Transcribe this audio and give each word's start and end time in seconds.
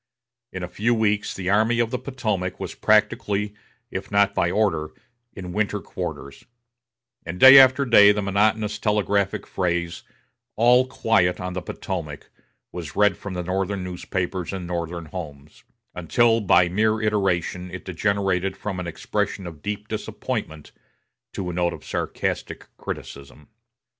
In 0.51 0.63
a 0.63 0.67
few 0.67 0.95
weeks 0.95 1.35
the 1.35 1.51
Army 1.51 1.77
of 1.79 1.91
the 1.91 1.99
Potomac 1.99 2.59
was 2.59 2.73
practically, 2.73 3.53
if 3.91 4.09
not 4.09 4.33
by 4.33 4.49
order, 4.49 4.89
in 5.35 5.53
winter 5.53 5.79
quarters; 5.79 6.43
and 7.23 7.39
day 7.39 7.59
after 7.59 7.85
day 7.85 8.11
the 8.11 8.23
monotonous 8.23 8.79
telegraphic 8.79 9.45
phrase 9.45 10.01
"All 10.55 10.87
quiet 10.87 11.39
on 11.39 11.53
the 11.53 11.61
Potomac" 11.61 12.31
was 12.71 12.95
read 12.95 13.15
from 13.15 13.33
Northern 13.35 13.83
newspapers 13.83 14.51
in 14.51 14.65
Northern 14.65 15.05
homes, 15.05 15.63
until 15.93 16.39
by 16.41 16.67
mere 16.67 16.99
iteration 16.99 17.69
it 17.69 17.85
degenerated 17.85 18.57
from 18.57 18.79
an 18.79 18.87
expression 18.87 19.45
of 19.45 19.61
deep 19.61 19.87
disappointment 19.87 20.71
to 21.33 21.47
a 21.51 21.53
note 21.53 21.73
of 21.73 21.85
sarcastic 21.85 22.75
criticism. 22.75 23.49